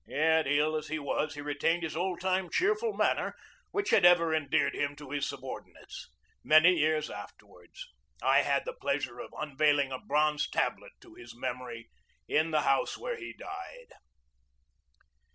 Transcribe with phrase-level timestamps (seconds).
[0.07, 3.35] Yet, ill as he was, he retained his old time cheerful manner,
[3.69, 6.09] which had ever endeared him to his subordinates.
[6.43, 7.69] Many years afterward
[8.19, 11.91] I had the pleasure of unveiling a bronze tablet to his memory
[12.27, 13.91] in the house where he died.